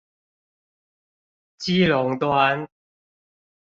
[1.59, 2.67] 基隆端